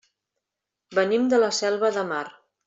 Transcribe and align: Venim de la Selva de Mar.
Venim 0.99 1.27
de 1.35 1.41
la 1.45 1.51
Selva 1.59 1.93
de 1.99 2.07
Mar. 2.15 2.25